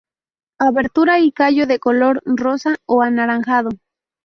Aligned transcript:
Abertura 0.59 1.19
y 1.19 1.31
callo 1.31 1.67
de 1.67 1.77
color 1.79 2.23
rosa 2.25 2.75
o 2.87 3.03
anaranjado. 3.03 3.69